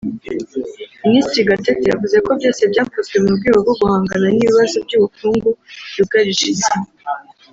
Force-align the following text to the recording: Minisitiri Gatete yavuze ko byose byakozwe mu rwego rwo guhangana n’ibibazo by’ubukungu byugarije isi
Minisitiri 1.03 1.47
Gatete 1.49 1.85
yavuze 1.91 2.17
ko 2.25 2.31
byose 2.39 2.61
byakozwe 2.71 3.15
mu 3.23 3.29
rwego 3.37 3.57
rwo 3.63 3.73
guhangana 3.79 4.27
n’ibibazo 4.35 4.77
by’ubukungu 4.85 5.49
byugarije 5.89 6.45
isi 6.55 6.77